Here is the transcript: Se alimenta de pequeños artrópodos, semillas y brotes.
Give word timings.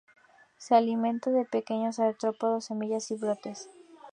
Se 0.57 0.73
alimenta 0.73 1.29
de 1.29 1.45
pequeños 1.45 1.99
artrópodos, 1.99 2.65
semillas 2.65 3.11
y 3.11 3.17
brotes. 3.17 3.69